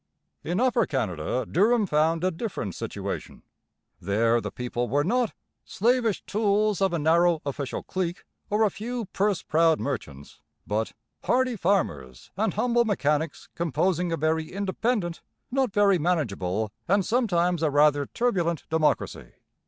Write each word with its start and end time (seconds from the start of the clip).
In 0.43 0.59
Upper 0.59 0.87
Canada 0.87 1.45
Durham 1.45 1.85
found 1.85 2.23
a 2.23 2.31
different 2.31 2.73
situation. 2.73 3.43
There 4.01 4.41
the 4.41 4.49
people 4.49 4.89
were 4.89 5.03
not 5.03 5.33
'slavish 5.63 6.23
tools 6.25 6.81
of 6.81 6.91
a 6.91 6.97
narrow 6.97 7.39
official 7.45 7.83
clique 7.83 8.23
or 8.49 8.63
a 8.63 8.71
few 8.71 9.05
purse 9.05 9.43
proud 9.43 9.79
merchants,' 9.79 10.39
but 10.65 10.93
'hardy 11.25 11.55
farmers 11.55 12.31
and 12.35 12.55
humble 12.55 12.83
mechanics 12.83 13.49
composing 13.53 14.11
a 14.11 14.17
very 14.17 14.51
independent, 14.51 15.21
not 15.51 15.71
very 15.71 15.99
manageable, 15.99 16.71
and 16.87 17.05
sometimes 17.05 17.61
a 17.61 17.69
rather 17.69 18.07
turbulent 18.07 18.67
democracy.' 18.71 19.33